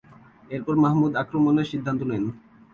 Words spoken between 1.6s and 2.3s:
সিদ্ধান্ত নেন।